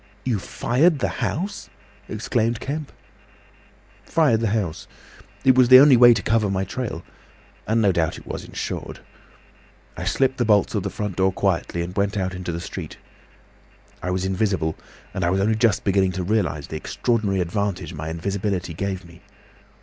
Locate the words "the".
0.97-1.07, 4.39-4.47, 5.69-5.77, 10.39-10.43, 10.81-10.89, 12.51-12.59, 16.65-16.77